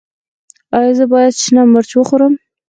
[0.77, 2.33] ایا زه باید شنه مرچ وخورم؟